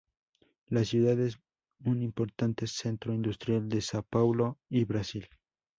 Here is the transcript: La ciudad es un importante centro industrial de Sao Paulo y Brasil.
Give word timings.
La 0.65 0.83
ciudad 0.83 1.19
es 1.19 1.37
un 1.85 2.01
importante 2.01 2.65
centro 2.65 3.13
industrial 3.13 3.69
de 3.69 3.81
Sao 3.81 4.01
Paulo 4.01 4.57
y 4.67 4.83
Brasil. 4.83 5.27